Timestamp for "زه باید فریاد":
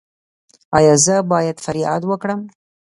1.05-2.01